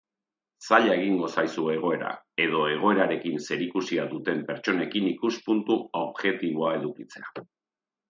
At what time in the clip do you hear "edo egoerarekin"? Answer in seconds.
2.47-3.37